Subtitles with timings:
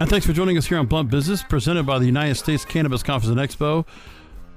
[0.00, 3.02] and thanks for joining us here on Blunt Business, presented by the United States Cannabis
[3.02, 3.86] Conference and Expo,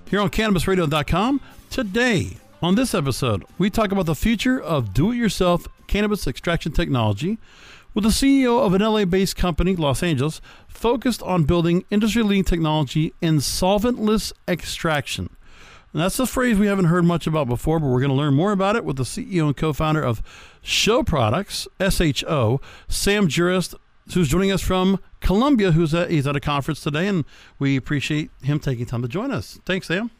[0.10, 1.42] here on CannabisRadio.com.
[1.70, 6.72] Today, on this episode, we talk about the future of do it yourself cannabis extraction
[6.72, 7.38] technology
[7.94, 12.44] with the CEO of an LA based company, Los Angeles, focused on building industry leading
[12.44, 15.30] technology in solventless extraction.
[15.94, 18.34] And that's a phrase we haven't heard much about before, but we're going to learn
[18.34, 20.22] more about it with the CEO and co founder of
[20.62, 23.76] SHO Products, SHO, Sam Jurist,
[24.14, 27.26] who's joining us from Colombia, who's at, he's at a conference today, and
[27.60, 29.60] we appreciate him taking time to join us.
[29.66, 30.12] Thanks, Sam.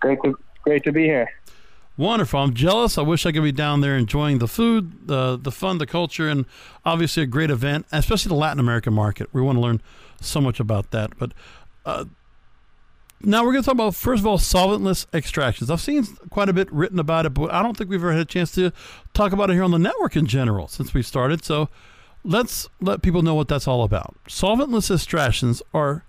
[0.00, 1.28] Great to great to be here.
[1.96, 2.38] Wonderful.
[2.38, 2.96] I'm jealous.
[2.96, 6.28] I wish I could be down there enjoying the food, the the fun, the culture,
[6.28, 6.46] and
[6.84, 9.28] obviously a great event, especially the Latin American market.
[9.32, 9.82] We want to learn
[10.20, 11.18] so much about that.
[11.18, 11.32] But
[11.84, 12.04] uh,
[13.20, 15.70] now we're going to talk about first of all solventless extractions.
[15.70, 18.20] I've seen quite a bit written about it, but I don't think we've ever had
[18.20, 18.72] a chance to
[19.12, 21.44] talk about it here on the network in general since we started.
[21.44, 21.68] So
[22.28, 24.14] let's let people know what that's all about.
[24.28, 26.04] Solventless extractions are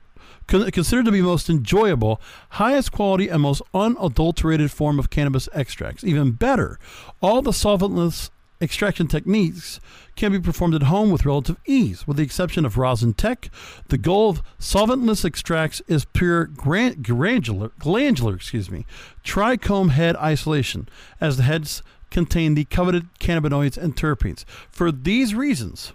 [0.47, 2.19] considered to be most enjoyable,
[2.49, 6.03] highest quality, and most unadulterated form of cannabis extracts.
[6.03, 6.77] Even better,
[7.21, 8.29] all the solventless
[8.61, 9.79] extraction techniques
[10.17, 13.49] can be performed at home with relative ease, with the exception of rosin tech.
[13.87, 18.85] The goal of solventless extracts is pure gran- glandular, glandular, excuse me,
[19.23, 20.89] trichome head isolation,
[21.21, 21.81] as the heads
[22.11, 24.43] contain the coveted cannabinoids and terpenes.
[24.69, 25.93] For these reasons,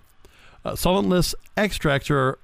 [0.64, 2.38] uh, solventless extracts are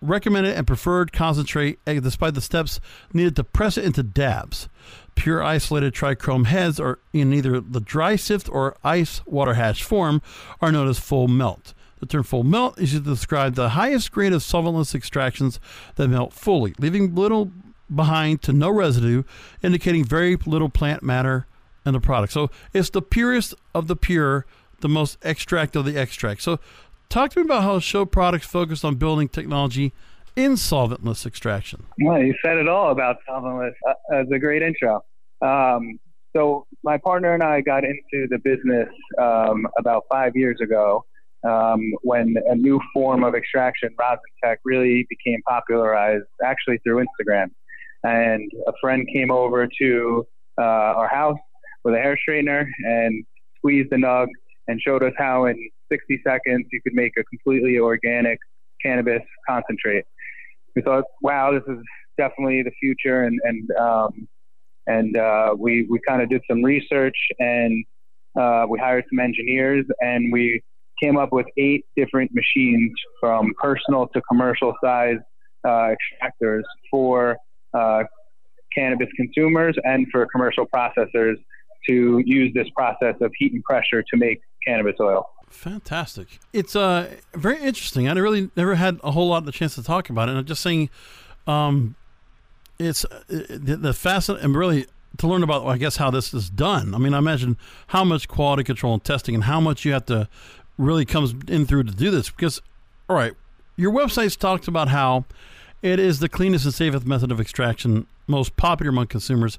[0.00, 2.80] recommended and preferred concentrate despite the steps
[3.12, 4.68] needed to press it into dabs.
[5.14, 10.22] Pure isolated trichome heads are in either the dry sift or ice water hash form
[10.60, 11.74] are known as full melt.
[11.98, 15.58] The term full melt is used to describe the highest grade of solventless extractions
[15.96, 17.50] that melt fully, leaving little
[17.92, 19.24] behind to no residue,
[19.62, 21.46] indicating very little plant matter
[21.84, 22.32] in the product.
[22.32, 24.46] So it's the purest of the pure,
[24.80, 26.42] the most extract of the extract.
[26.42, 26.60] So
[27.08, 29.94] Talk to me about how SHO Products focused on building technology
[30.36, 31.84] in solventless extraction.
[32.02, 33.72] Well, you said it all about solventless.
[34.12, 35.02] Uh, a great intro.
[35.40, 35.98] Um,
[36.36, 41.04] so my partner and I got into the business um, about five years ago
[41.48, 47.46] um, when a new form of extraction, rosin tech, really became popularized actually through Instagram.
[48.04, 50.26] And a friend came over to
[50.60, 51.38] uh, our house
[51.84, 53.24] with a hair straightener and
[53.56, 54.26] squeezed the nug
[54.68, 55.56] and showed us how in
[55.90, 58.38] 60 seconds you could make a completely organic
[58.82, 60.04] cannabis concentrate.
[60.76, 61.82] We thought, wow, this is
[62.16, 64.28] definitely the future, and and um,
[64.86, 67.84] and uh, we we kind of did some research and
[68.38, 70.62] uh, we hired some engineers and we
[71.02, 75.18] came up with eight different machines from personal to commercial size
[75.64, 77.36] uh, extractors for
[77.74, 78.02] uh,
[78.76, 81.36] cannabis consumers and for commercial processors
[81.88, 85.28] to use this process of heat and pressure to make cannabis oil.
[85.50, 86.38] Fantastic.
[86.52, 88.08] It's uh, very interesting.
[88.08, 90.32] I really never had a whole lot of the chance to talk about it.
[90.32, 90.90] And I'm just saying,
[91.46, 91.96] um,
[92.78, 94.86] it's the, the facet and really
[95.16, 96.94] to learn about, I guess, how this is done.
[96.94, 97.56] I mean, I imagine
[97.88, 100.28] how much quality control and testing and how much you have to
[100.76, 102.30] really comes in through to do this.
[102.30, 102.60] Because,
[103.08, 103.32] all right,
[103.76, 105.24] your website's talked about how
[105.82, 109.58] it is the cleanest and safest method of extraction, most popular among consumers,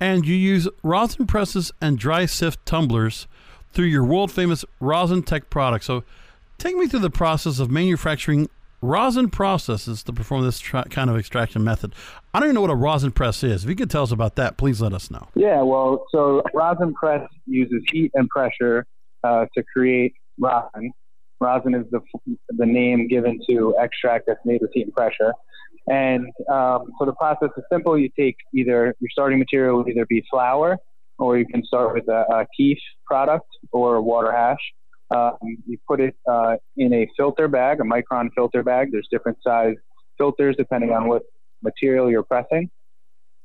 [0.00, 3.26] and you use rosin presses and dry sift tumblers
[3.72, 5.84] through your world famous Rosin Tech product.
[5.84, 6.04] So,
[6.56, 8.48] take me through the process of manufacturing
[8.80, 11.94] rosin processes to perform this tra- kind of extraction method.
[12.32, 13.64] I don't even know what a rosin press is.
[13.64, 15.28] If you could tell us about that, please let us know.
[15.34, 18.86] Yeah, well, so rosin press uses heat and pressure
[19.24, 20.92] uh, to create rosin.
[21.40, 22.00] Rosin is the
[22.48, 25.32] the name given to extract that's made with heat and pressure.
[25.90, 27.98] And um, so the process is simple.
[27.98, 30.76] You take either your starting material either be flower,
[31.18, 34.58] or you can start with a, a kief product or water hash.
[35.10, 38.92] Um, you put it uh, in a filter bag, a micron filter bag.
[38.92, 39.74] There's different size
[40.18, 41.22] filters depending on what
[41.62, 42.70] material you're pressing.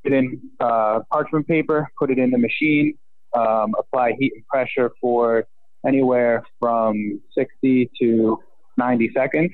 [0.03, 2.95] Put it in uh, parchment paper, put it in the machine,
[3.33, 5.45] um, apply heat and pressure for
[5.87, 8.37] anywhere from 60 to
[8.77, 9.51] 90 seconds.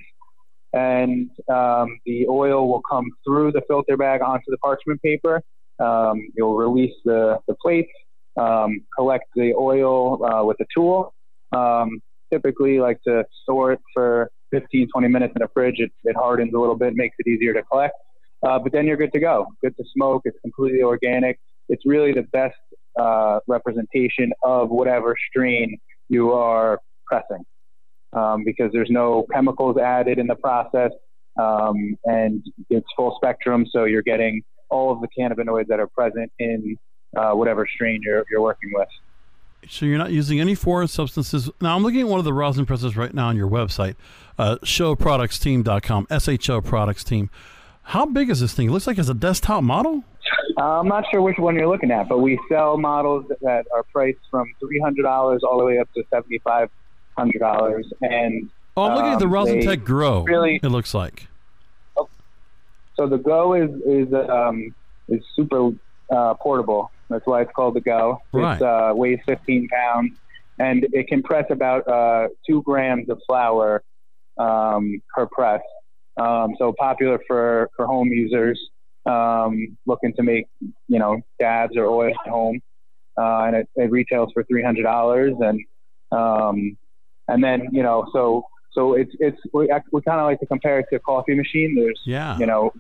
[0.74, 5.42] And um, the oil will come through the filter bag onto the parchment paper.
[5.80, 7.92] Um, you'll release the, the plates,
[8.38, 11.14] um, collect the oil uh, with a tool.
[11.52, 12.02] Um,
[12.32, 15.80] typically, like to store it for 15, 20 minutes in the fridge.
[15.80, 17.96] It, it hardens a little bit, makes it easier to collect.
[18.44, 19.48] Uh, but then you're good to go.
[19.62, 20.22] Good to smoke.
[20.26, 21.40] It's completely organic.
[21.68, 22.56] It's really the best
[23.00, 25.78] uh, representation of whatever strain
[26.10, 27.44] you are pressing
[28.14, 30.92] um, because there's no chemicals added in the process
[31.40, 33.66] um, and it's full spectrum.
[33.72, 36.78] So you're getting all of the cannabinoids that are present in
[37.18, 38.88] uh, whatever strain you're, you're working with.
[39.68, 41.50] So you're not using any foreign substances.
[41.60, 43.96] Now I'm looking at one of the rosin presses right now on your website,
[44.38, 47.30] uh, showproductsteam.com, SHO Products Team.
[47.84, 48.70] How big is this thing?
[48.70, 50.04] It looks like it's a desktop model.
[50.58, 53.84] Uh, I'm not sure which one you're looking at, but we sell models that are
[53.92, 56.04] priced from $300 all the way up to
[57.18, 57.84] $7,500.
[58.02, 60.24] And oh, I'm looking um, at the um, Rosin Tech Grow.
[60.24, 61.28] Really, it looks like.
[62.96, 64.76] So the Go is is um,
[65.08, 65.72] is super
[66.12, 66.92] uh, portable.
[67.10, 68.22] That's why it's called the Go.
[68.34, 68.58] Right.
[68.58, 70.18] It uh, weighs 15 pounds,
[70.60, 73.84] and it can press about uh, two grams of flower
[74.38, 75.62] um, per press.
[76.18, 78.60] Um, so popular for, for home users
[79.06, 82.62] um, looking to make, you know, dabs or oil at home.
[83.18, 85.60] Uh, and it, it, retails for three hundred dollars, and
[86.12, 86.78] um,
[87.30, 88.44] and then you know, so
[88.74, 91.76] so it's it's we, we kind of like to compare it to a coffee machine.
[91.76, 92.74] There's yeah, you know,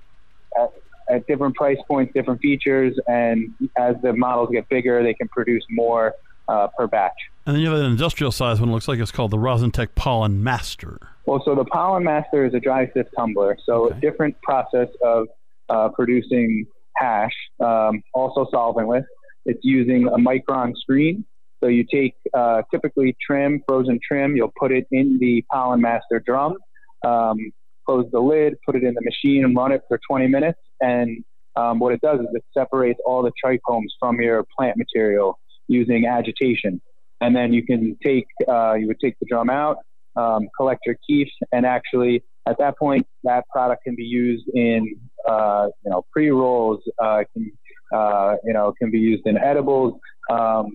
[0.57, 0.73] at,
[1.09, 5.63] at different price points, different features, and as the models get bigger, they can produce
[5.69, 6.13] more
[6.47, 7.13] uh, per batch.
[7.45, 8.71] And then you have an industrial size one.
[8.71, 10.99] Looks like it's called the Rosintech Pollen Master.
[11.25, 13.57] Well, so the Pollen Master is a dry sift tumbler.
[13.65, 13.97] So okay.
[13.97, 15.27] a different process of
[15.69, 19.05] uh, producing hash, um, also solventless.
[19.45, 21.25] It's using a micron screen.
[21.61, 26.21] So you take uh, typically trim, frozen trim, you'll put it in the Pollen Master
[26.25, 26.57] drum,
[27.05, 27.37] um,
[27.85, 30.59] close the lid, put it in the machine, and run it for 20 minutes.
[30.79, 31.23] And
[31.55, 36.05] um, what it does is it separates all the trichomes from your plant material using
[36.05, 36.81] agitation.
[37.21, 39.77] And then you can take, uh, you would take the drum out,
[40.15, 44.95] um, collect your kiefs, and actually at that point, that product can be used in,
[45.27, 47.51] uh, you know, pre rolls, uh, can,
[47.93, 49.99] uh, you know, can be used in edibles.
[50.31, 50.71] Um,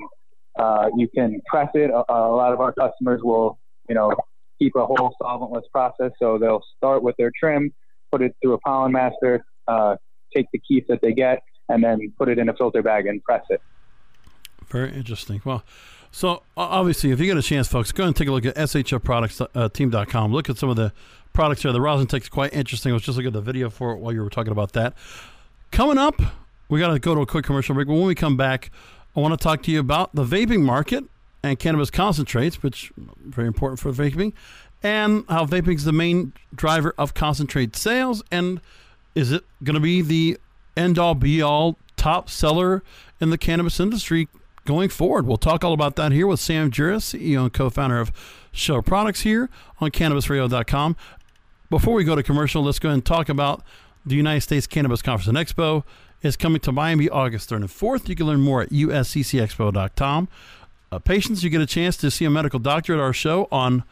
[0.59, 1.91] uh, you can press it.
[1.91, 3.59] A, a, lot of our customers will,
[3.89, 4.13] you know,
[4.59, 6.13] keep a whole solventless process.
[6.19, 7.73] So they'll start with their trim,
[8.13, 9.97] put it through a pollen master, uh,
[10.35, 13.23] take the kief that they get, and then put it in a filter bag and
[13.23, 13.61] press it.
[14.69, 15.41] Very interesting.
[15.45, 15.65] Well,
[16.11, 20.31] so obviously, if you get a chance, folks, go and take a look at shoproductsteam.com.
[20.31, 20.93] Uh, look at some of the
[21.33, 21.73] products here.
[21.73, 22.93] The rosin tech is quite interesting.
[22.93, 24.95] Was just looking at the video for it while you were talking about that.
[25.73, 26.21] Coming up,
[26.69, 27.89] we got to go to a quick commercial break.
[27.89, 28.71] But when we come back,
[29.17, 31.05] I want to talk to you about the vaping market
[31.43, 34.33] and cannabis concentrates, which very important for vaping,
[34.83, 38.23] and how vaping is the main driver of concentrate sales.
[38.33, 38.61] And
[39.15, 40.39] is it going to be the
[40.77, 42.83] end all be all top seller
[43.21, 44.29] in the cannabis industry
[44.65, 45.27] going forward?
[45.27, 48.11] We'll talk all about that here with Sam Jurist, CEO and co founder of
[48.53, 49.49] SHO Products here
[49.81, 50.97] on CannabisRadio.com.
[51.71, 53.63] Before we go to commercial, let's go and talk about
[54.05, 55.85] the United States Cannabis Conference and Expo.
[56.25, 58.09] Is coming to Miami August 3rd and 4th.
[58.09, 60.29] You can learn more at usccexpo.com.
[60.91, 63.85] Uh, patients, you get a chance to see a medical doctor at our show on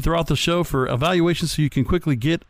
[0.00, 2.44] throughout the show for evaluation so you can quickly get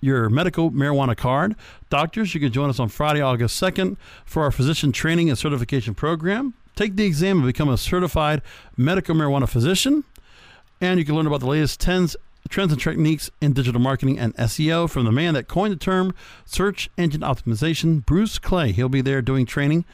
[0.00, 1.54] your medical marijuana card.
[1.88, 5.94] Doctors, you can join us on Friday, August 2nd for our physician training and certification
[5.94, 6.54] program.
[6.74, 8.42] Take the exam and become a certified
[8.76, 10.02] medical marijuana physician.
[10.80, 12.16] And you can learn about the latest trends,
[12.48, 16.14] trends and techniques in digital marketing and SEO from the man that coined the term
[16.44, 18.72] search engine optimization, Bruce Clay.
[18.72, 19.84] He'll be there doing training.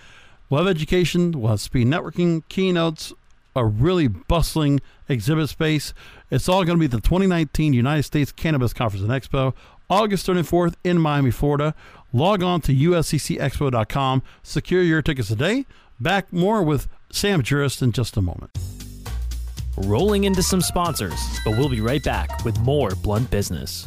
[0.50, 3.12] We'll education, have speed networking, keynotes,
[3.54, 5.92] a really bustling exhibit space.
[6.30, 9.54] It's all going to be the 2019 United States Cannabis Conference and Expo,
[9.90, 11.74] August 3rd and 4th in Miami, Florida.
[12.12, 14.22] Log on to usccexpo.com.
[14.42, 15.66] Secure your tickets today.
[16.00, 18.56] Back more with Sam Jurist in just a moment.
[19.82, 23.86] Rolling into some sponsors, but we'll be right back with more Blunt Business.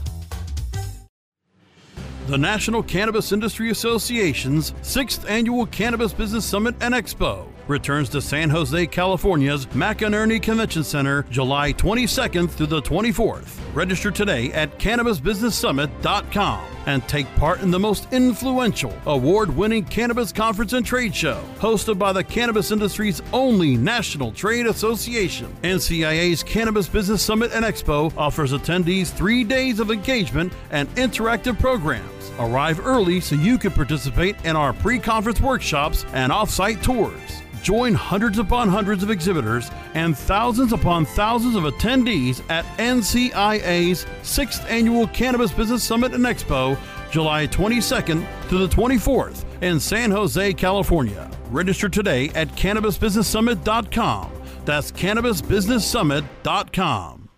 [2.27, 8.49] The National Cannabis Industry Association's sixth annual Cannabis Business Summit and Expo returns to San
[8.49, 13.59] Jose, California's McEnery Convention Center July 22nd through the 24th.
[13.75, 20.73] Register today at CannabisBusinessSummit.com and take part in the most influential, award winning cannabis conference
[20.73, 25.55] and trade show, hosted by the cannabis industry's only national trade association.
[25.63, 32.31] NCIA's Cannabis Business Summit and Expo offers attendees three days of engagement and interactive programs.
[32.39, 37.41] Arrive early so you can participate in our pre conference workshops and off site tours.
[37.61, 44.67] Join hundreds upon hundreds of exhibitors and thousands upon thousands of attendees at NCIA's 6th
[44.67, 46.75] Annual Cannabis Business Summit and Expo,
[47.11, 51.29] July 22nd to the 24th in San Jose, California.
[51.49, 54.31] Register today at CannabisBusinessSummit.com.
[54.65, 57.29] That's CannabisBusinessSummit.com.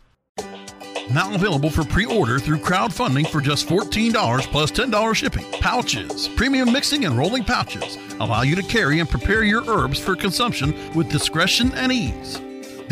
[1.11, 5.43] Now available for pre-order through crowdfunding for just $14 plus $10 shipping.
[5.53, 10.15] Pouchz, premium mixing and rolling pouches allow you to carry and prepare your herbs for
[10.15, 12.39] consumption with discretion and ease.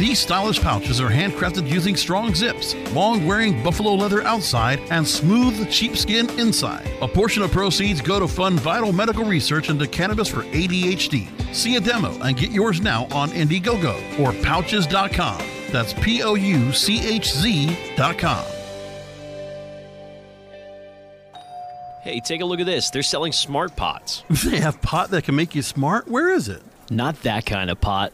[0.02, 5.72] These stylish pouches are handcrafted using strong zips, long wearing buffalo leather outside, and smooth
[5.72, 6.90] sheepskin inside.
[7.04, 11.30] A portion of proceeds go to fund vital medical research into cannabis for ADHD.
[11.54, 15.46] See a demo and get yours now on Indiegogo or pouchz.com.
[15.72, 18.46] That's P O U C H Z.com.
[22.02, 22.90] Hey, take a look at this.
[22.90, 24.24] They're selling smart pots.
[24.46, 26.08] They have pot that can make you smart?
[26.08, 26.64] Where is it?
[26.90, 28.14] Not that kind of pot.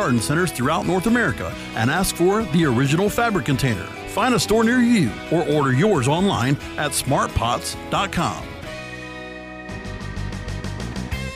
[0.00, 3.84] garden centers throughout North America and ask for the original fabric container.
[4.14, 8.48] Find a store near you or order yours online at smartpots.com.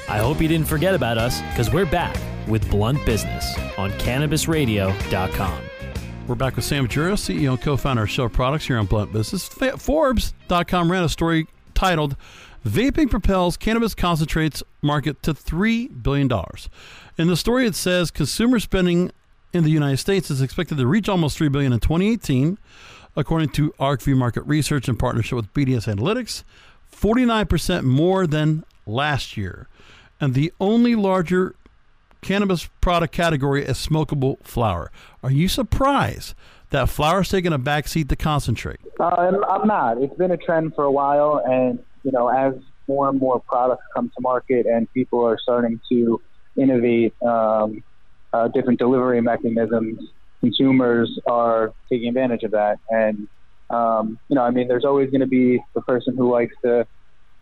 [0.08, 2.16] I hope you didn't forget about us because we're back
[2.48, 5.62] with Blunt Business on CannabisRadio.com.
[6.26, 9.46] We're back with Sam Jura, CEO and co-founder of SHO Products here on Blunt Business.
[9.46, 12.16] Forbes.com ran a story titled
[12.64, 16.30] Vaping Propels Cannabis Concentrates Market to $3 billion.
[17.18, 19.12] In the story, it says consumer spending
[19.52, 22.56] in the United States is expected to reach almost 3 billion in 2018,
[23.16, 26.42] according to ArcView Market Research in partnership with BDS Analytics,
[26.90, 29.68] 49% more than last year.
[30.18, 31.54] And the only larger
[32.22, 34.90] cannabis product category is smokable flower.
[35.22, 36.34] Are you surprised
[36.70, 38.80] that flower's taking a backseat to concentrate?
[38.98, 39.98] Uh, I'm, I'm not.
[39.98, 42.54] It's been a trend for a while, and you know, as
[42.86, 46.20] more and more products come to market and people are starting to
[46.60, 47.82] innovate um,
[48.32, 49.98] uh, different delivery mechanisms,
[50.40, 52.78] consumers are taking advantage of that.
[52.90, 53.28] And
[53.70, 56.86] um, you know, I mean, there's always going to be the person who likes to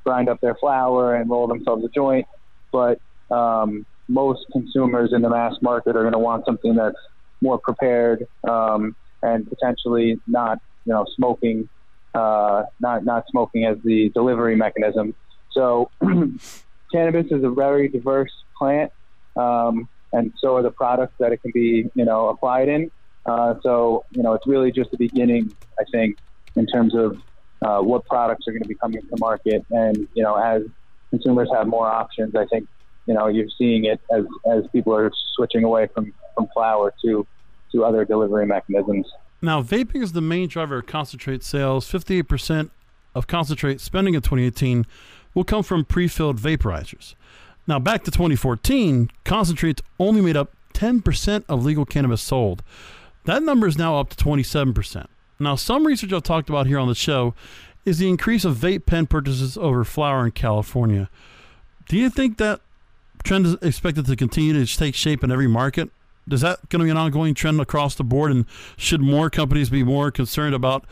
[0.06, 2.26] grind up their flower and roll themselves a joint,
[2.72, 2.98] but
[3.30, 6.96] um, most consumers in the mass market are going to want something that's
[7.40, 11.68] more prepared um, and potentially not, you know, smoking,
[12.14, 15.14] uh, not not smoking as the delivery mechanism.
[15.52, 15.90] So,
[16.92, 18.92] cannabis is a very diverse plant,
[19.36, 22.90] um, and so are the products that it can be, you know, applied in.
[23.24, 26.18] Uh, so, you know, it's really just the beginning, I think,
[26.56, 27.22] in terms of
[27.62, 29.64] uh, what products are going to be coming to market.
[29.70, 30.62] And, you know, as
[31.10, 32.68] consumers have more options, I think,
[33.06, 37.26] you know, you're seeing it as, as people are switching away from, from flower to,
[37.72, 39.06] to other delivery mechanisms.
[39.42, 41.90] Now, vaping is the main driver of concentrate sales.
[41.90, 42.70] 58%
[43.14, 44.86] of concentrate spending in 2018
[45.34, 47.14] will come from pre filled vaporizers.
[47.66, 52.62] Now, back to 2014, concentrates only made up 10% of legal cannabis sold.
[53.24, 55.06] That number is now up to 27%.
[55.38, 57.34] Now, some research I've talked about here on the show
[57.84, 61.10] is the increase of vape pen purchases over flower in California.
[61.88, 62.60] Do you think that
[63.24, 65.90] trend is expected to continue to take shape in every market?
[66.30, 68.30] Is that going to be an ongoing trend across the board?
[68.30, 70.86] And should more companies be more concerned about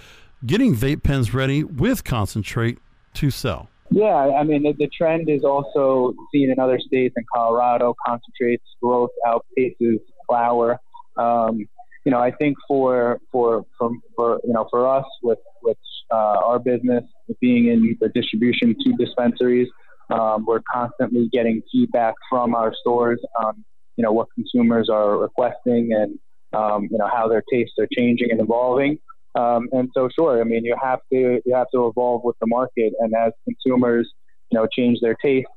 [0.45, 2.79] getting vape pens ready with concentrate
[3.15, 3.69] to sell?
[3.91, 7.15] Yeah, I mean the, the trend is also seen in other states.
[7.17, 10.79] In Colorado, concentrates growth outpaces flower.
[11.17, 11.67] Um,
[12.05, 15.77] you know, I think for for for, for you know for us with with
[16.13, 17.05] uh, our business
[17.41, 19.69] being in the distribution to dispensaries,
[20.11, 23.65] um, we're constantly getting feedback from our stores on
[24.01, 26.19] you know what consumers are requesting and
[26.59, 28.99] um, you know how their tastes are changing and evolving.
[29.35, 32.47] Um, and so, sure, I mean, you have to you have to evolve with the
[32.47, 34.11] market, and as consumers,
[34.51, 35.49] you know, change their taste,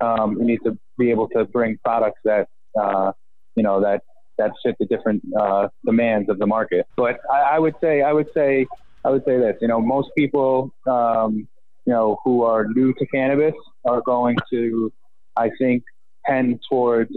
[0.00, 2.48] um, you need to be able to bring products that
[2.80, 3.12] uh,
[3.54, 4.00] you know that
[4.38, 6.86] that fit the different uh, demands of the market.
[6.96, 8.66] But I, I, would say, I would say,
[9.04, 9.56] I would say this.
[9.60, 11.46] You know, most people, um,
[11.84, 13.54] you know, who are new to cannabis
[13.84, 14.90] are going to,
[15.36, 15.82] I think,
[16.26, 17.10] tend towards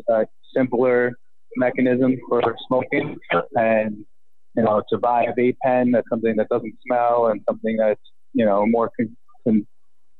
[0.55, 1.11] simpler
[1.57, 3.15] mechanism for smoking
[3.55, 4.05] and
[4.55, 8.01] you know, to buy a vape pen that's something that doesn't smell and something that's,
[8.33, 9.15] you know, more con-
[9.47, 9.67] con-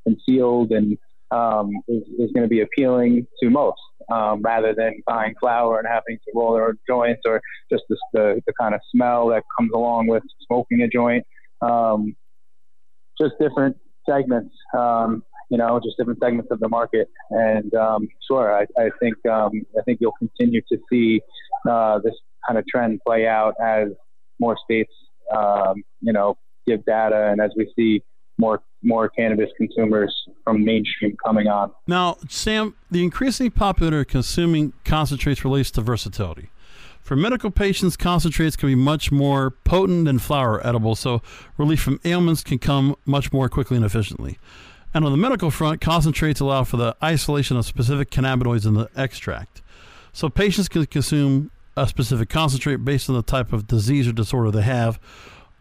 [0.08, 0.98] concealed and
[1.32, 3.80] um, is, is going to be appealing to most
[4.12, 8.42] um, rather than buying flower and having to roll their joints or just the, the,
[8.46, 11.25] the, kind of smell that comes along with smoking a joint.
[11.62, 12.16] Um,
[13.20, 17.10] just different segments, um, you know, just different segments of the market.
[17.30, 21.22] And um, sure, I, I think um, I think you'll continue to see
[21.70, 22.14] uh, this
[22.48, 23.90] kind of trend play out as
[24.40, 24.94] more states,
[25.36, 28.04] um, you know, give data, and as we see
[28.38, 31.72] more more cannabis consumers from mainstream coming on.
[31.88, 36.50] Now, Sam, the increasingly popular consuming concentrates relates to versatility.
[37.02, 41.22] For medical patients, concentrates can be much more potent than flower edibles, so
[41.58, 44.40] relief from ailments can come much more quickly and efficiently.
[44.94, 48.90] And on the medical front, concentrates allow for the isolation of specific cannabinoids in the
[48.96, 49.62] extract.
[50.12, 54.52] So patients can consume a specific concentrate based on the type of disease or disorder
[54.52, 55.00] they have.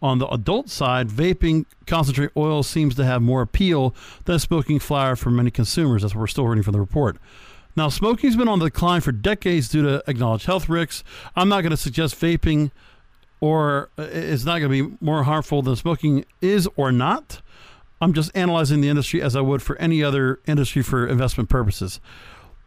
[0.02, 5.16] On the adult side, vaping concentrate oil seems to have more appeal than smoking flower
[5.16, 6.02] for many consumers.
[6.02, 7.16] That's what we're still reading from the report.
[7.76, 11.04] Now, smoking's been on the decline for decades due to acknowledged health risks.
[11.34, 12.70] I'm not going to suggest vaping
[13.40, 17.40] or uh, is not going to be more harmful than smoking is or not.
[18.02, 22.00] I'm just analyzing the industry as I would for any other industry for investment purposes.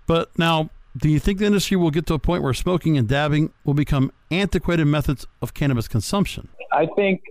[0.07, 3.05] But now, do you think the industry will get to a point where smoking and
[3.05, 6.47] dabbing will become antiquated methods of cannabis consumption?
[6.71, 7.21] I think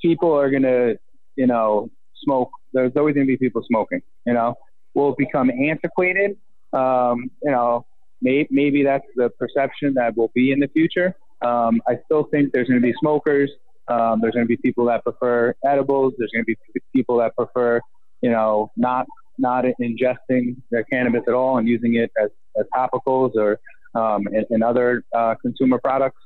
[0.00, 0.98] people are going to,
[1.36, 1.90] you know,
[2.24, 2.50] smoke.
[2.72, 4.54] There's always going to be people smoking, you know.
[4.94, 6.38] Will become antiquated?
[6.72, 7.84] Um, you know,
[8.22, 11.14] may, maybe that's the perception that will be in the future.
[11.42, 13.50] Um, I still think there's going to be smokers.
[13.90, 16.14] Um, there's going to be people that prefer edibles.
[16.16, 17.80] There's going to be people that prefer,
[18.22, 19.06] you know, not
[19.38, 23.58] not ingesting their cannabis at all and using it as, as topicals or
[23.94, 26.20] um, in, in, other uh, consumer products.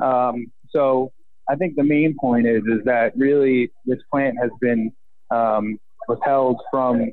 [0.00, 1.10] Um, so
[1.48, 4.92] I think the main point is is that really this plant has been
[5.30, 5.78] um,
[6.08, 7.10] withheld from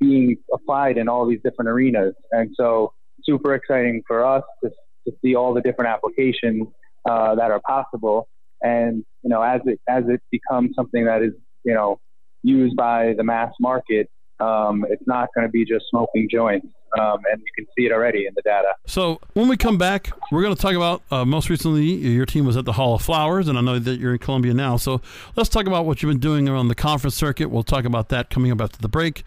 [0.00, 2.92] being applied in all these different arenas, and so
[3.24, 4.70] super exciting for us to,
[5.06, 6.68] to see all the different applications
[7.08, 8.28] uh, that are possible.
[8.62, 11.32] And you know, as it as it becomes something that is
[11.64, 12.00] you know
[12.42, 14.08] used by the mass market,
[14.40, 16.66] um, it's not going to be just smoking joints.
[16.98, 18.68] Um, and you can see it already in the data.
[18.86, 22.46] So when we come back, we're going to talk about uh, most recently your team
[22.46, 24.76] was at the Hall of Flowers, and I know that you're in Colombia now.
[24.76, 25.02] So
[25.34, 27.50] let's talk about what you've been doing around the conference circuit.
[27.50, 29.24] We'll talk about that coming up after the break.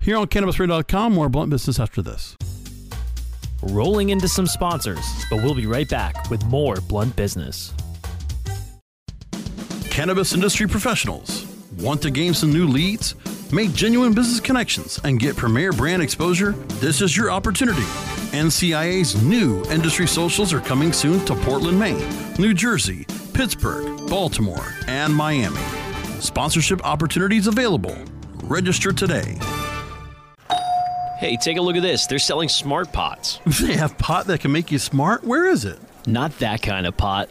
[0.00, 2.36] Here on CannabisRadio.com, more blunt business after this.
[3.62, 7.72] Rolling into some sponsors, but we'll be right back with more blunt business.
[9.94, 11.46] Cannabis industry professionals
[11.78, 13.14] want to gain some new leads?
[13.52, 16.50] Make genuine business connections and get premier brand exposure.
[16.80, 17.84] This is your opportunity.
[18.32, 22.04] NCIA's new industry socials are coming soon to Portland, Maine,
[22.40, 25.62] New Jersey, Pittsburgh, Baltimore, and Miami.
[26.18, 27.96] Sponsorship opportunities available.
[28.42, 29.38] Register today.
[31.18, 32.08] Hey, take a look at this.
[32.08, 33.38] They're selling smart pots.
[33.60, 35.22] They have pot that can make you smart?
[35.22, 35.78] Where is it?
[36.04, 37.30] Not that kind of pot.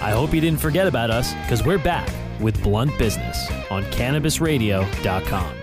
[0.00, 2.08] I hope you didn't forget about us because we're back
[2.40, 5.54] with Blunt Business on CannabisRadio.com.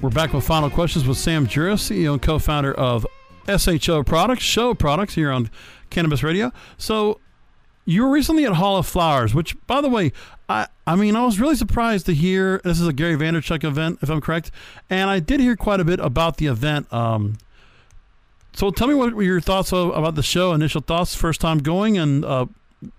[0.00, 3.06] We're back with final questions with Sam Jura, CEO and co-founder of
[3.46, 5.50] SHO Products, SHO Products here on
[5.90, 6.52] Cannabis Radio.
[6.76, 7.20] So
[7.84, 10.12] you were recently at Hall of Flowers, which, by the way,
[10.48, 13.98] I I mean I was really surprised to hear this is a Gary Vaynerchuk event,
[14.02, 14.50] if I'm correct,
[14.90, 16.92] and I did hear quite a bit about the event.
[16.92, 17.38] Um,
[18.54, 21.98] so tell me what were your thoughts about the show, initial thoughts, first time going,
[21.98, 22.46] and uh,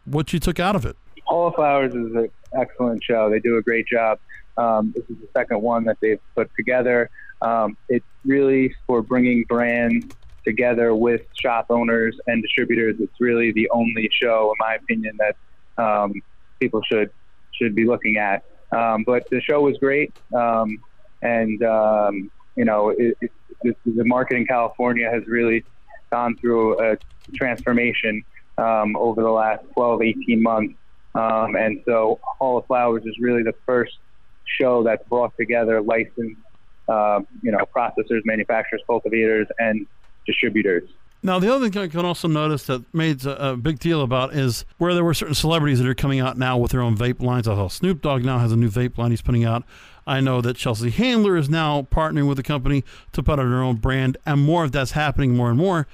[0.05, 0.95] what you took out of it.
[1.27, 3.29] Flowers is an excellent show.
[3.29, 4.19] They do a great job.
[4.57, 7.09] Um, this is the second one that they've put together.
[7.41, 10.05] Um, it's really for bringing brands
[10.45, 12.97] together with shop owners and distributors.
[12.99, 16.13] It's really the only show, in my opinion, that um,
[16.59, 17.09] people should
[17.51, 18.43] should be looking at.
[18.71, 20.79] Um, but the show was great, um,
[21.21, 25.63] and um, you know, it, it, the market in California has really
[26.11, 26.97] gone through a
[27.33, 28.23] transformation
[28.57, 30.75] um, over the last 12, 18 months.
[31.15, 33.97] Um, and so Hall of Flowers is really the first
[34.45, 36.39] show that's brought together licensed,
[36.87, 39.85] uh, you know, processors, manufacturers, cultivators, and
[40.25, 40.89] distributors.
[41.25, 44.65] Now, the other thing I can also notice that made a, big deal about is
[44.77, 47.47] where there were certain celebrities that are coming out now with their own vape lines.
[47.47, 49.63] I saw Snoop Dogg now has a new vape line he's putting out.
[50.05, 53.63] I know that Chelsea Handler is now partnering with the company to put out her
[53.63, 55.87] own brand, and more of that's happening more and more.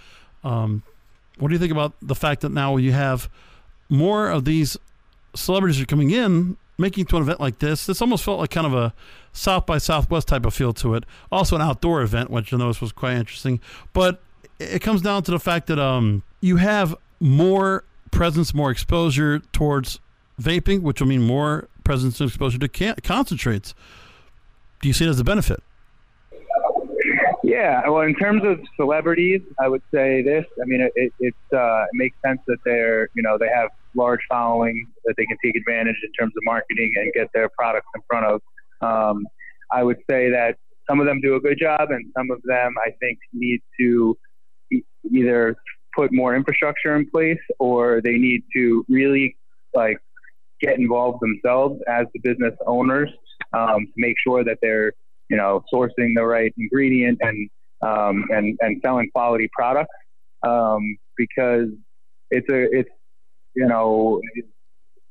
[0.44, 0.84] Um,
[1.38, 3.30] what do you think about the fact that now you have
[3.88, 4.78] more of these
[5.36, 7.86] celebrities are coming in, making to an event like this?
[7.86, 8.94] This almost felt like kind of a
[9.32, 11.06] South by Southwest type of feel to it.
[11.32, 13.60] Also, an outdoor event, which I noticed was quite interesting.
[13.94, 14.22] But
[14.60, 20.00] it comes down to the fact that um, you have more presence, more exposure towards
[20.42, 23.74] vaping, which will mean more presence and exposure to can- concentrates.
[24.80, 25.64] Do you see it as a benefit?
[27.44, 30.46] Yeah, well, in terms of celebrities, I would say this.
[30.62, 34.20] I mean, it it, uh, it makes sense that they're you know they have large
[34.30, 38.02] following that they can take advantage in terms of marketing and get their products in
[38.08, 38.42] front of.
[38.82, 39.26] Um,
[39.72, 42.76] I would say that some of them do a good job, and some of them
[42.86, 44.16] I think need to
[45.12, 45.56] either
[45.96, 49.36] put more infrastructure in place or they need to really
[49.74, 49.98] like
[50.62, 53.10] get involved themselves as the business owners
[53.54, 54.94] um, to make sure that they're
[55.30, 57.50] you know sourcing the right ingredient and
[57.82, 59.94] um, and and selling quality products
[60.46, 61.68] um, because
[62.32, 62.90] it's a it's
[63.56, 64.22] you know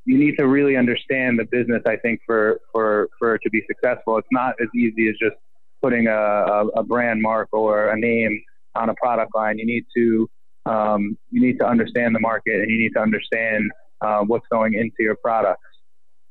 [0.05, 3.63] you need to really understand the business I think for for for it to be
[3.67, 5.37] successful it's not as easy as just
[5.83, 8.43] putting a, a, a brand mark or a name
[8.75, 9.59] on a product line.
[9.59, 10.31] You need to
[10.67, 14.75] um, you need to understand the market and you need to understand uh, what's going
[14.75, 15.63] into your products.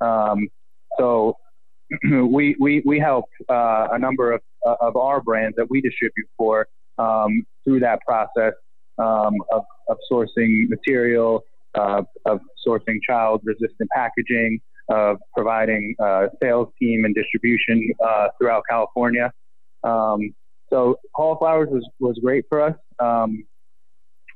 [0.01, 0.47] Um,
[0.97, 1.38] so
[2.12, 4.41] we, we, we help uh, a number of,
[4.82, 8.53] of our brands that we distribute for um, through that process
[8.97, 11.43] um, of, of sourcing material,
[11.75, 18.63] uh, of sourcing child resistant packaging, of providing uh, sales team and distribution uh, throughout
[18.69, 19.32] California.
[19.84, 20.34] Um,
[20.69, 22.75] so Hall of Flowers was, was great for us.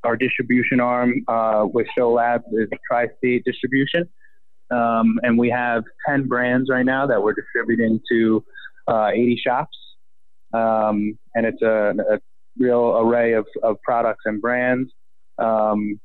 [0.04, 4.10] Our distribution arm uh, with SHO Labs is Tri-State Distribution,
[4.72, 8.44] um, and we have 10 brands right now that we're distributing to
[8.88, 9.78] uh, 80 shops,
[10.54, 12.20] um, and it's a, a,
[12.58, 14.92] real array of, of products and brands.
[15.38, 16.00] Um,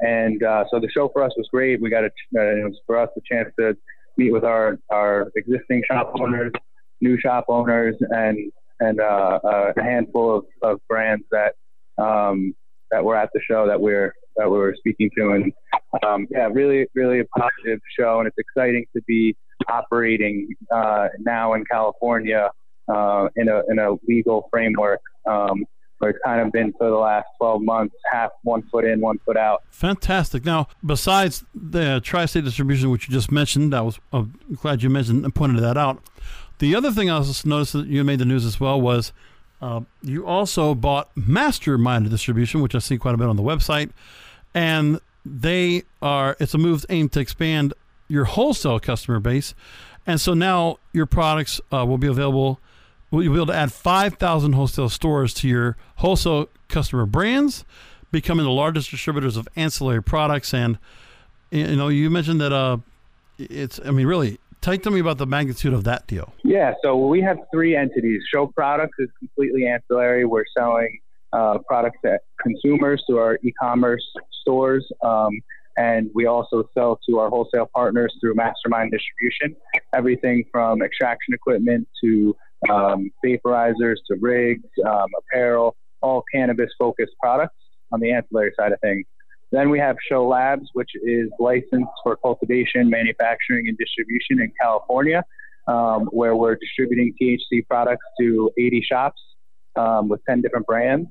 [0.00, 1.80] and uh, so the show for us was great.
[1.80, 3.76] We got a, uh, it was for us a chance to
[4.16, 6.52] meet with our, our existing shop owners,
[7.00, 11.54] new shop owners, and and uh, a handful of, of brands that
[11.98, 12.54] um,
[12.92, 15.52] that were at the show that we're that we were speaking to, and
[16.06, 19.36] um, yeah, really, really a positive show, and it's exciting to be
[19.68, 22.50] operating uh, now in California
[22.88, 25.00] uh, in a in a legal framework.
[25.26, 25.64] Um,
[26.02, 29.18] where it's kind of been for the last 12 months, half one foot in, one
[29.24, 29.62] foot out.
[29.70, 30.44] Fantastic.
[30.44, 35.24] Now, besides the tri-state distribution, which you just mentioned, I was I'm glad you mentioned
[35.24, 36.02] and pointed that out.
[36.58, 39.12] The other thing I also noticed that you made the news as well was
[39.62, 43.90] uh, you also bought Mastermind Distribution, which I see quite a bit on the website,
[44.52, 47.72] and they are it's a move aimed to expand
[48.08, 49.54] your wholesale customer base,
[50.04, 52.58] and so now your products uh, will be available.
[53.12, 57.64] You'll be able to add 5,000 wholesale stores to your wholesale customer brands,
[58.10, 60.52] becoming the largest distributors of ancillary products.
[60.52, 60.78] And
[61.52, 62.78] you know, you mentioned that uh,
[63.38, 63.78] it's.
[63.84, 66.32] I mean, really, To me about the magnitude of that deal.
[66.44, 68.22] Yeah, so we have three entities.
[68.32, 70.24] SHO Products is completely ancillary.
[70.24, 71.00] We're selling
[71.32, 74.04] uh, products to consumers through our e-commerce
[74.40, 75.40] stores, um,
[75.76, 79.56] and we also sell to our wholesale partners through Mastermind Distribution.
[79.94, 82.36] Everything from extraction equipment to
[82.70, 87.56] um, vaporizers to rigs, um, apparel, all cannabis-focused products
[87.90, 89.04] on the ancillary side of things.
[89.52, 95.22] Then we have SHO Labs, which is licensed for cultivation, manufacturing, and distribution in California,
[95.68, 99.22] um, where we're distributing THC products to 80 shops
[99.76, 101.08] um, with 10 different brands.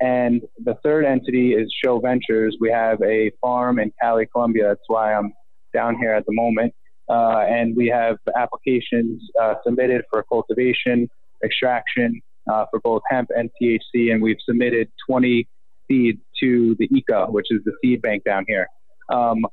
[0.00, 2.56] And the third entity is SHO Ventures.
[2.60, 4.68] We have a farm in Cali, Colombia.
[4.68, 5.32] That's why I'm
[5.72, 6.74] down here at the moment.
[7.08, 11.08] Uh, and we have applications uh, submitted for cultivation,
[11.44, 12.20] extraction
[12.52, 15.48] uh, for both hemp and THC, and we've submitted 20
[15.88, 18.66] seed to the ICA, which is the seed bank down here.
[19.12, 19.44] Um,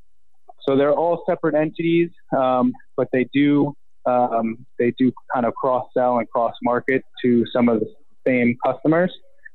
[0.67, 3.73] so they're all separate entities, um, but they do
[4.05, 7.87] um, they do kind of cross sell and cross market to some of the
[8.25, 9.11] same customers.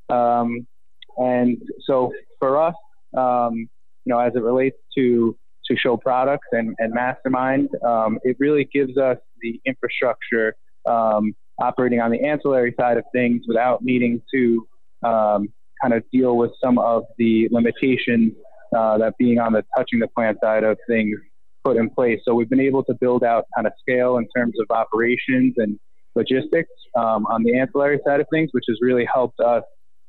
[0.09, 0.67] Um,
[1.17, 2.75] and so for us,
[3.17, 3.69] um,
[4.05, 5.37] you know, as it relates to
[5.69, 10.55] to show products and, and mastermind, um, it really gives us the infrastructure
[11.61, 14.67] operating on the ancillary side of things without needing to
[15.05, 15.47] um,
[15.81, 18.33] kind of deal with some of the limitations
[18.75, 21.17] uh, that being on the touching the plant side of things
[21.63, 22.19] put in place.
[22.25, 25.79] So we've been able to build out kind of scale in terms of operations and
[26.15, 29.63] logistics um, on the ancillary side of things, which has really helped us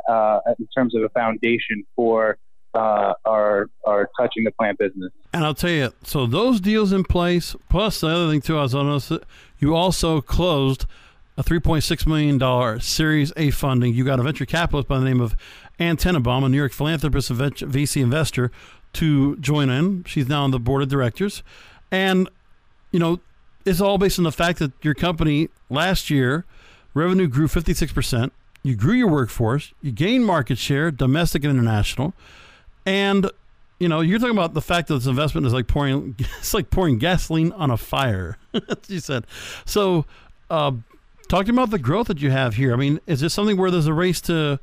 [0.08, 2.38] uh, in terms of a foundation for
[2.74, 5.12] uh, our our touching the plant business.
[5.34, 8.62] And I'll tell you, so those deals in place, plus the other thing too, I
[8.62, 9.20] was on
[9.58, 10.86] you also closed
[11.36, 13.94] a $3.6 million Series A funding.
[13.94, 15.34] You got a venture capitalist by the name of
[15.78, 18.50] Ann a New York philanthropist and VC investor,
[18.94, 20.04] to join in.
[20.04, 21.42] She's now on the board of directors.
[21.90, 22.28] And,
[22.90, 23.20] you know,
[23.64, 26.44] it's all based on the fact that your company last year,
[26.94, 28.30] revenue grew 56%.
[28.62, 32.14] You grew your workforce, you gained market share, domestic and international.
[32.86, 33.28] And,
[33.80, 36.70] you know, you're talking about the fact that this investment is like pouring, it's like
[36.70, 38.36] pouring gasoline on a fire,
[38.86, 39.26] she said.
[39.64, 40.04] So,
[40.48, 40.72] uh,
[41.32, 42.74] Talk to me about the growth that you have here.
[42.74, 44.60] I mean, is this something where there's a race to,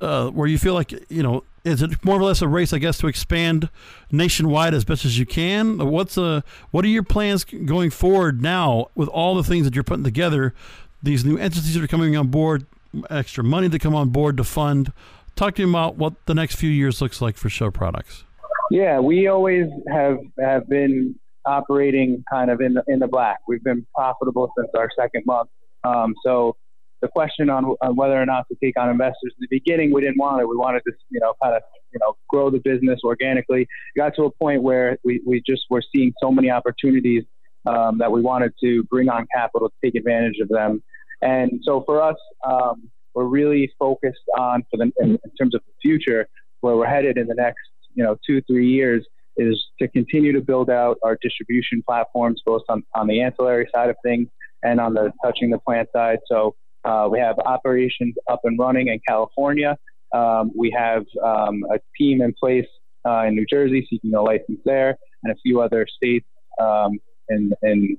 [0.00, 2.78] uh, where you feel like, you know, is it more or less a race, I
[2.78, 3.70] guess, to expand
[4.12, 5.78] nationwide as best as you can?
[5.78, 9.82] What's a, what are your plans going forward now with all the things that you're
[9.82, 10.54] putting together?
[11.02, 12.66] These new entities that are coming on board,
[13.10, 14.92] extra money to come on board to fund.
[15.34, 18.22] Talk to me about what the next few years looks like for SHO Products.
[18.70, 23.38] Yeah, we always have have been operating kind of in the in the black.
[23.48, 25.50] We've been profitable since our second month.
[25.86, 26.56] Um, so
[27.02, 30.00] the question on, on, whether or not to take on investors in the beginning, we
[30.00, 30.48] didn't want it.
[30.48, 33.62] We wanted to, you know, kind of, you know, grow the business organically.
[33.62, 37.24] It got to a point where we, we just were seeing so many opportunities
[37.66, 40.82] um, that we wanted to bring on capital to take advantage of them.
[41.22, 42.16] And so for us,
[42.48, 46.28] um, we're really focused on for the in, in terms of the future,
[46.60, 47.60] where we're headed in the next,
[47.94, 49.06] you know, two three years
[49.38, 53.90] is to continue to build out our distribution platforms, both on, on the ancillary side
[53.90, 54.28] of things
[54.66, 56.18] and on the touching the plant side.
[56.30, 59.76] So uh, we have operations up and running in California.
[60.14, 62.66] Um, we have um, a team in place
[63.06, 66.26] uh, in New Jersey seeking a license there, and a few other states
[66.60, 66.98] um,
[67.28, 67.96] in, in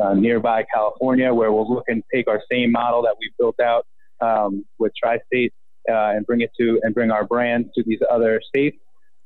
[0.00, 3.86] uh, nearby California where we'll look and take our same model that we've built out
[4.20, 5.52] um, with Tri-State
[5.88, 8.76] uh, and bring it to and bring our brands to these other states.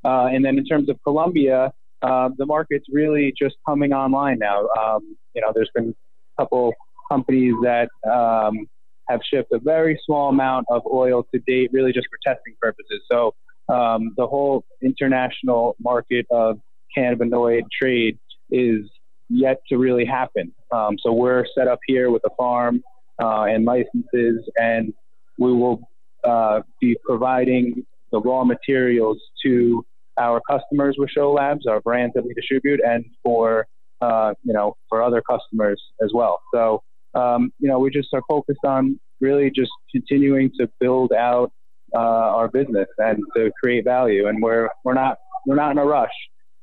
[0.05, 4.67] Uh, and then in terms of Colombia, uh, the market's really just coming online now.
[4.81, 5.95] Um, you know, there's been
[6.39, 6.73] couple
[7.11, 8.67] companies that um,
[9.09, 13.03] have shipped a very small amount of oil to date, really just for testing purposes.
[13.11, 13.35] So
[13.69, 16.59] um, the whole international market of
[16.97, 18.19] cannabinoid trade
[18.51, 18.81] is
[19.29, 20.53] yet to really happen.
[20.71, 22.83] Um, so we're set up here with a farm
[23.23, 24.93] uh, and licenses, and
[25.39, 25.81] we will
[26.25, 29.85] uh, be providing the raw materials to
[30.19, 33.67] our customers with SHO Labs, our brands that we distribute, and for
[34.01, 36.41] uh, you know, for other customers as well.
[36.53, 36.83] So,
[37.15, 41.53] um, you know, we just are focused on really just continuing to build out
[41.95, 44.27] uh, our business and to create value.
[44.29, 46.11] And we're we're not we're not in a rush.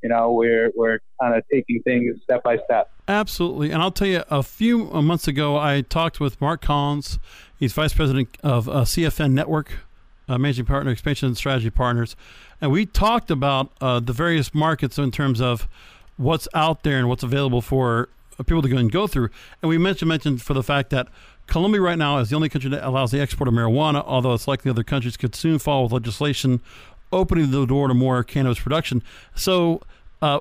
[0.03, 2.89] You know, we're we're kind of taking things step by step.
[3.07, 7.19] Absolutely, and I'll tell you, a few months ago, I talked with Mark Collins.
[7.57, 9.73] He's vice president of uh, CFN Network,
[10.27, 12.15] uh, managing partner, expansion and strategy partners,
[12.59, 15.67] and we talked about uh, the various markets in terms of
[16.21, 18.09] what's out there and what's available for
[18.45, 19.29] people to go and go through.
[19.61, 21.07] And we mentioned mentioned for the fact that
[21.47, 24.47] Colombia right now is the only country that allows the export of marijuana, although it's
[24.47, 26.61] likely other countries could soon follow with legislation
[27.11, 29.03] opening the door to more cannabis production.
[29.35, 29.81] So,
[30.21, 30.39] uh,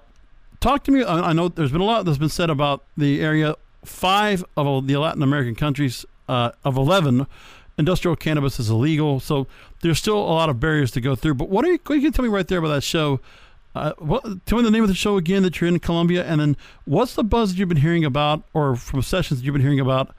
[0.60, 1.04] talk to me.
[1.04, 3.56] I, know there's been a lot that's been said about the area.
[3.84, 7.26] Five of the Latin American countries uh, of 11,
[7.76, 9.18] industrial cannabis is illegal.
[9.18, 9.46] So
[9.80, 11.34] there's still a lot of barriers to go through.
[11.34, 13.20] But what are you, you can tell me right there about that show?
[13.74, 16.40] Uh, what, tell me the name of the show again that you're in Colombia, and
[16.40, 19.62] then what's the buzz that you've been hearing about, or from sessions that you've been
[19.62, 20.14] hearing about?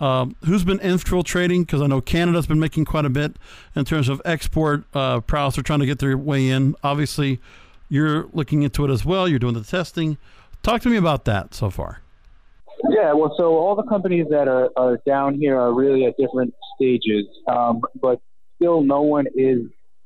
[0.00, 1.64] Um, who's been infiltrating?
[1.64, 3.36] Because I know Canada's been making quite a bit
[3.76, 5.54] in terms of export uh, prowess.
[5.56, 6.74] They're trying to get their way in.
[6.82, 7.40] Obviously,
[7.88, 9.28] you're looking into it as well.
[9.28, 10.18] You're doing the testing.
[10.62, 12.00] Talk to me about that so far.
[12.90, 16.54] Yeah, well, so all the companies that are, are down here are really at different
[16.74, 18.20] stages, um, but
[18.56, 19.60] still no one is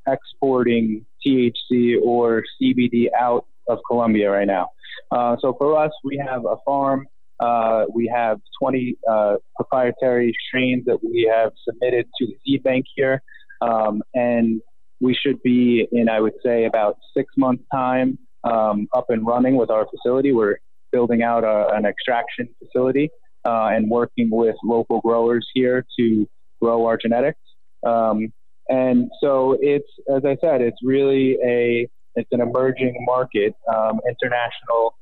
[0.07, 4.69] exporting THC or CBD out of Colombia right now.
[5.11, 7.07] Uh, so for us, we have a farm.
[7.39, 12.85] Uh, we have 20 uh, proprietary strains that we have submitted to the seed bank
[12.95, 13.21] here,
[13.61, 14.61] um, and
[14.99, 19.55] we should be in, I would say, about six months' time um, up and running
[19.55, 20.33] with our facility.
[20.33, 20.57] We're
[20.91, 23.09] building out a, an extraction facility
[23.45, 26.27] uh, and working with local growers here to
[26.61, 27.39] grow our genetics.
[27.85, 28.33] Um,
[28.69, 33.55] and so it's, as I said, it's really a it's an emerging market.
[33.73, 34.95] Um, international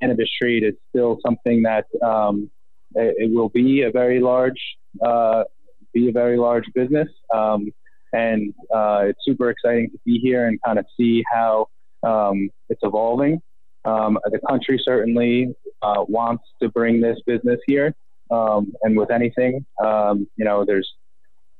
[0.00, 2.50] cannabis trade is still something that um,
[2.94, 4.60] it, it, will be a very large
[5.04, 5.44] uh,
[5.92, 7.08] be a very large business.
[7.34, 7.72] Um,
[8.12, 11.68] and uh, it's super exciting to be here and kind of see how
[12.04, 13.40] um, it's evolving.
[13.84, 17.94] Um, the country certainly uh, wants to bring this business here,
[18.30, 20.88] um, and with anything, you know, there's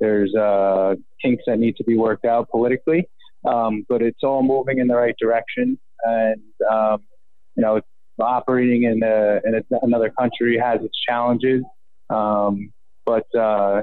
[0.01, 3.09] there's uh, kinks that need to be worked out politically,
[3.47, 5.79] um, but it's all moving in the right direction.
[6.05, 7.03] And um,
[7.57, 7.81] you know,
[8.21, 11.63] operating in, a, in a, another country has its challenges,
[12.11, 12.73] um,
[13.05, 13.83] but uh,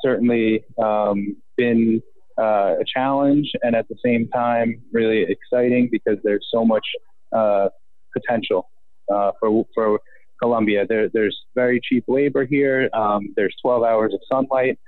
[0.00, 2.00] certainly um, been
[2.38, 6.86] uh, a challenge, and at the same time, really exciting because there's so much
[7.34, 7.68] uh,
[8.12, 8.68] potential
[9.12, 10.00] uh, for for
[10.40, 10.86] Colombia.
[10.86, 12.90] There, there's very cheap labor here.
[12.92, 14.78] Um, there's 12 hours of sunlight.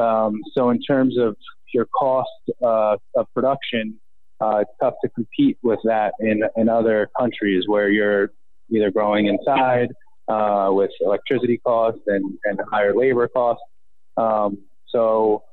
[0.00, 1.36] Um, so in terms of
[1.72, 2.28] your cost
[2.62, 3.98] uh, of production,
[4.40, 8.32] uh, it's tough to compete with that in, in other countries where you're
[8.70, 9.88] either growing inside
[10.28, 13.62] uh, with electricity costs and, and higher labor costs.
[14.16, 14.58] Um,
[14.88, 15.44] so,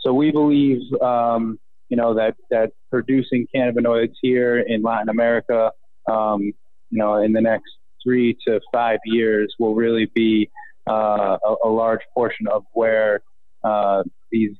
[0.00, 5.72] so we believe, um, you know, that, that producing cannabinoids here in Latin America,
[6.10, 7.70] um, you know, in the next
[8.02, 10.50] three to five years will really be
[10.88, 13.20] uh, a, a, large portion of where
[13.64, 14.52] uh, these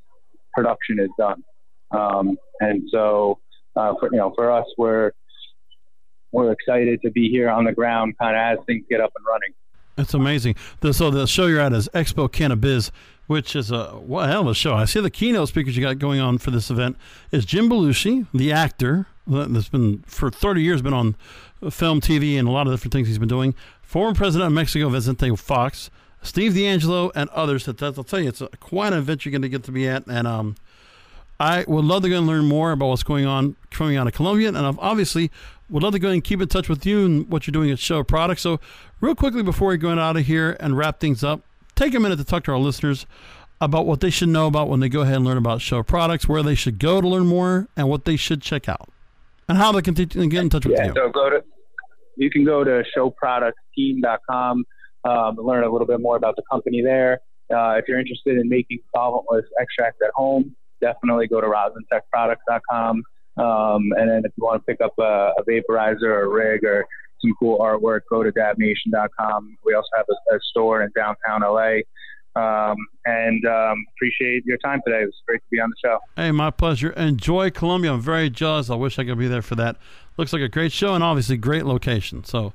[0.55, 1.43] production is done.
[1.91, 3.39] Um, and so,
[3.77, 5.13] uh, for, you know, for us, we're
[6.33, 9.25] we're excited to be here on the ground, kind of as things get up and
[9.27, 9.55] running.
[9.97, 10.57] That's amazing.
[10.81, 12.93] The, so the show you're at is Expo Cannabis,
[13.27, 14.75] which is a what hell of a show.
[14.75, 16.97] I see the keynote speakers you got going on for this event
[17.33, 21.17] is Jim Belushi, the actor that's been for 30 years been on
[21.71, 23.55] film, TV, and a lot of different things he's been doing.
[23.83, 25.91] Former President of Mexico Vicente Fox,
[26.23, 27.67] Steve DeAngelo, and others.
[27.67, 29.73] That, that I'll tell you, it's a, quite an event you're going to get to
[29.73, 30.57] be at, and um,
[31.41, 34.13] I would love to go and learn more about what's going on coming out of
[34.13, 35.31] Colombia, and I've obviously
[35.71, 37.79] would love to go and keep in touch with you and what you're doing at
[37.79, 38.43] SHO Products.
[38.43, 38.59] So,
[39.01, 41.43] real quickly before we go out of here and wrap things up,
[41.75, 43.07] take a minute to talk to our listeners
[43.61, 46.29] about what they should know about when they go ahead and learn about SHO Products,
[46.29, 48.89] where they should go to learn more, and what they should check out,
[49.49, 50.93] and how they can get in touch with yeah, you.
[50.95, 51.45] So go to
[52.17, 54.65] you can go to showproductsteam.com
[55.09, 57.21] um, learn a little bit more about the company there.
[57.55, 63.03] Uh, if you're interested in making solventless extracts at home, definitely go to rosintechproducts.com.
[63.39, 66.65] Um, and then if you want to pick up a, a vaporizer or a rig
[66.65, 66.85] or
[67.21, 69.57] some cool artwork, go to dabnation.com.
[69.65, 71.79] We also have a, a store in downtown LA.
[72.37, 75.03] Um, and um, appreciate your time today.
[75.03, 75.99] It was great to be on the show.
[76.17, 76.91] Hey, my pleasure.
[76.91, 77.93] Enjoy Colombia.
[77.93, 78.71] I'm very jealous.
[78.71, 79.77] I wish I could be there for that.
[80.17, 82.25] Looks like a great show and obviously great location.
[82.25, 82.53] So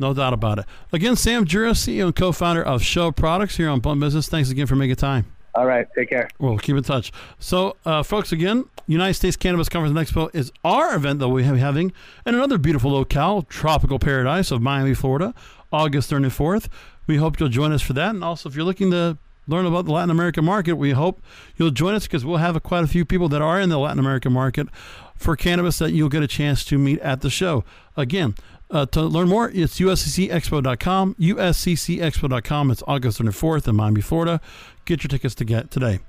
[0.00, 0.64] no doubt about it.
[0.92, 4.28] Again, Sam Jura, CEO and co-founder of SHO Products here on Blunt Business.
[4.28, 5.26] Thanks again for making time.
[5.54, 5.86] All right.
[5.94, 6.28] Take care.
[6.38, 7.12] We'll keep in touch.
[7.38, 11.44] So, uh, folks, again, United States Cannabis Conference and Expo is our event that we
[11.44, 11.92] have having
[12.24, 15.34] in another beautiful locale, tropical paradise of Miami, Florida,
[15.72, 16.68] August 34th.
[17.06, 18.10] We hope you'll join us for that.
[18.10, 21.20] And also, if you're looking to learn about the Latin American market, we hope
[21.56, 23.78] you'll join us because we'll have a, quite a few people that are in the
[23.78, 24.68] Latin American market
[25.16, 27.64] for cannabis that you'll get a chance to meet at the show.
[27.96, 28.34] Again,
[28.70, 32.70] uh, to learn more, it's usccexpo.com, usccexpo.com.
[32.70, 34.40] It's August 24th in Miami, Florida.
[34.84, 36.00] Get your tickets to get today.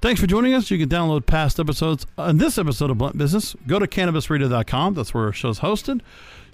[0.00, 0.70] Thanks for joining us.
[0.70, 3.54] You can download past episodes on this episode of Blunt Business.
[3.68, 4.94] Go to cannabisradio.com.
[4.94, 6.00] That's where our show's hosted.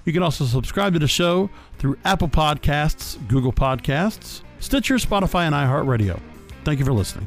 [0.05, 5.55] You can also subscribe to the show through Apple Podcasts, Google Podcasts, Stitcher, Spotify, and
[5.55, 6.21] iHeartRadio.
[6.65, 7.27] Thank you for listening.